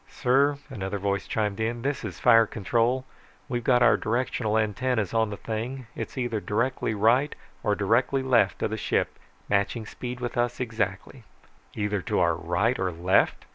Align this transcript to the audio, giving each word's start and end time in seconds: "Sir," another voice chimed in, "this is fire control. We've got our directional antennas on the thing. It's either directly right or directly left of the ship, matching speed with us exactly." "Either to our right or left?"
"Sir," 0.09 0.57
another 0.71 0.97
voice 0.97 1.27
chimed 1.27 1.59
in, 1.59 1.83
"this 1.83 2.03
is 2.03 2.19
fire 2.19 2.47
control. 2.47 3.05
We've 3.47 3.63
got 3.63 3.83
our 3.83 3.97
directional 3.97 4.57
antennas 4.57 5.13
on 5.13 5.29
the 5.29 5.37
thing. 5.37 5.85
It's 5.95 6.17
either 6.17 6.39
directly 6.39 6.95
right 6.95 7.35
or 7.61 7.75
directly 7.75 8.23
left 8.23 8.63
of 8.63 8.71
the 8.71 8.77
ship, 8.77 9.19
matching 9.47 9.85
speed 9.85 10.19
with 10.19 10.37
us 10.37 10.59
exactly." 10.59 11.23
"Either 11.75 12.01
to 12.01 12.17
our 12.19 12.33
right 12.33 12.79
or 12.79 12.91
left?" 12.91 13.45